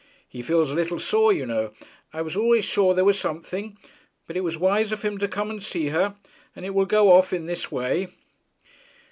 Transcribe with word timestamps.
'He 0.27 0.41
feels 0.41 0.71
a 0.71 0.73
little 0.73 0.97
sore, 0.97 1.31
you 1.31 1.45
know. 1.45 1.73
I 2.11 2.23
was 2.23 2.35
always 2.35 2.65
sure 2.65 2.95
there 2.95 3.05
was 3.05 3.19
something. 3.19 3.77
But 4.25 4.35
it 4.35 4.41
was 4.41 4.57
wise 4.57 4.91
of 4.91 5.03
him 5.03 5.19
to 5.19 5.27
come 5.27 5.51
and 5.51 5.61
see 5.61 5.89
her, 5.89 6.15
and 6.55 6.65
it 6.65 6.73
will 6.73 6.87
go 6.87 7.11
off 7.11 7.31
in 7.31 7.45
this 7.45 7.71
way.' 7.71 8.07